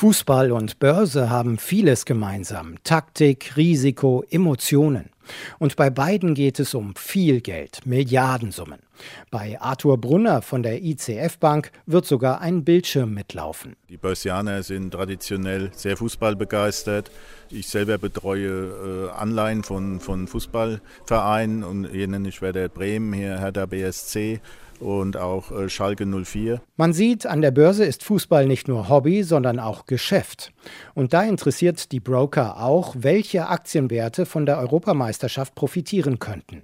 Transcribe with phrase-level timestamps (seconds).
[0.00, 2.76] Fußball und Börse haben vieles gemeinsam.
[2.84, 5.10] Taktik, Risiko, Emotionen.
[5.58, 8.78] Und bei beiden geht es um viel Geld, Milliardensummen.
[9.30, 13.76] Bei Arthur Brunner von der ICF Bank wird sogar ein Bildschirm mitlaufen.
[13.88, 17.10] Die Börsianer sind traditionell sehr fußballbegeistert.
[17.50, 23.38] Ich selber betreue äh, Anleihen von, von Fußballvereinen und hier nenne ich Werder Bremen, hier
[23.38, 24.40] Hertha BSC
[24.80, 26.60] und auch äh, Schalke 04.
[26.76, 30.52] Man sieht, an der Börse ist Fußball nicht nur Hobby, sondern auch Geschäft.
[30.94, 36.62] Und da interessiert die Broker auch, welche Aktienwerte von der Europameisterschaft profitieren könnten.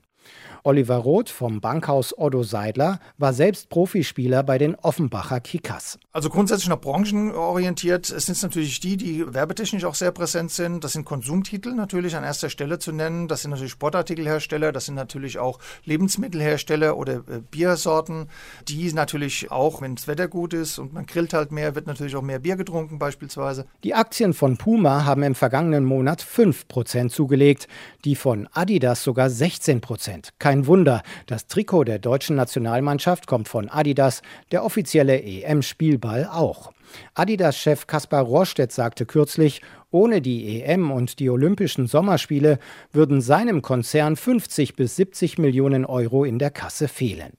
[0.66, 5.96] Oliver Roth vom Bankhaus Otto Seidler war selbst Profispieler bei den Offenbacher Kickers.
[6.12, 8.10] Also grundsätzlich noch branchenorientiert.
[8.10, 10.82] Es sind natürlich die, die werbetechnisch auch sehr präsent sind.
[10.82, 13.28] Das sind Konsumtitel natürlich an erster Stelle zu nennen.
[13.28, 14.72] Das sind natürlich Sportartikelhersteller.
[14.72, 18.28] Das sind natürlich auch Lebensmittelhersteller oder äh, Biersorten,
[18.66, 22.16] die natürlich auch, wenn das Wetter gut ist und man grillt halt mehr, wird natürlich
[22.16, 23.66] auch mehr Bier getrunken beispielsweise.
[23.84, 27.68] Die Aktien von Puma haben im vergangenen Monat 5% zugelegt,
[28.04, 30.30] die von Adidas sogar 16%.
[30.40, 36.72] Kein kein Wunder, das Trikot der deutschen Nationalmannschaft kommt von Adidas, der offizielle EM-Spielball auch.
[37.14, 42.58] Adidas-Chef Kaspar Rohrstedt sagte kürzlich, ohne die EM und die Olympischen Sommerspiele
[42.90, 47.32] würden seinem Konzern 50 bis 70 Millionen Euro in der Kasse fehlen.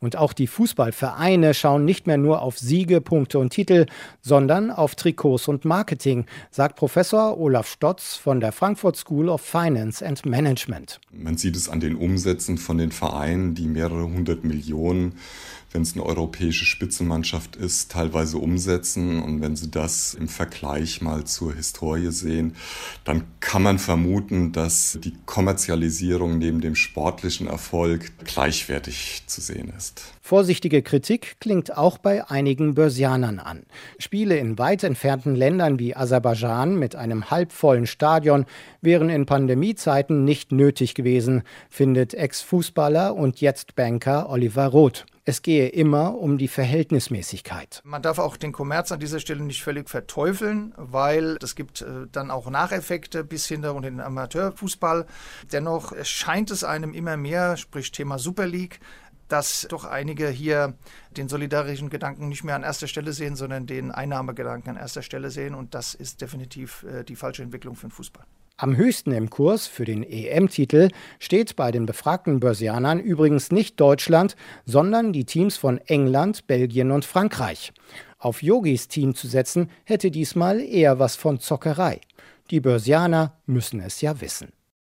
[0.00, 3.86] Und auch die Fußballvereine schauen nicht mehr nur auf Siege, Punkte und Titel,
[4.20, 10.04] sondern auf Trikots und Marketing, sagt Professor Olaf Stotz von der Frankfurt School of Finance
[10.04, 11.00] and Management.
[11.12, 15.14] Man sieht es an den Umsätzen von den Vereinen, die mehrere hundert Millionen
[15.74, 19.20] wenn es eine europäische Spitzenmannschaft ist, teilweise umsetzen.
[19.20, 22.54] Und wenn Sie das im Vergleich mal zur Historie sehen,
[23.02, 30.14] dann kann man vermuten, dass die Kommerzialisierung neben dem sportlichen Erfolg gleichwertig zu sehen ist.
[30.20, 33.64] Vorsichtige Kritik klingt auch bei einigen Börsianern an.
[33.98, 38.46] Spiele in weit entfernten Ländern wie Aserbaidschan mit einem halbvollen Stadion
[38.80, 45.06] wären in Pandemiezeiten nicht nötig gewesen, findet Ex-Fußballer und jetzt Banker Oliver Roth.
[45.26, 47.80] Es gehe immer um die Verhältnismäßigkeit.
[47.82, 52.06] Man darf auch den Kommerz an dieser Stelle nicht völlig verteufeln, weil es gibt äh,
[52.12, 55.06] dann auch Nacheffekte bis hinter und den Amateurfußball.
[55.50, 58.80] Dennoch scheint es einem immer mehr, sprich Thema Super League,
[59.28, 60.74] dass doch einige hier
[61.16, 65.30] den solidarischen Gedanken nicht mehr an erster Stelle sehen, sondern den Einnahmegedanken an erster Stelle
[65.30, 65.54] sehen.
[65.54, 68.24] Und das ist definitiv äh, die falsche Entwicklung für den Fußball.
[68.56, 74.36] Am höchsten im Kurs für den EM-Titel steht bei den befragten Börsianern übrigens nicht Deutschland,
[74.64, 77.72] sondern die Teams von England, Belgien und Frankreich.
[78.18, 82.00] Auf Yogis Team zu setzen, hätte diesmal eher was von Zockerei.
[82.50, 84.52] Die Börsianer müssen es ja wissen.